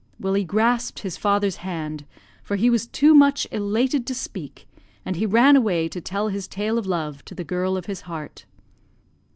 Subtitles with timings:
[0.19, 2.05] "Willie grasped his father's hand,
[2.41, 4.67] for he was too much elated to speak,
[5.05, 8.01] and he ran away to tell his tale of love to the girl of his
[8.01, 8.45] heart.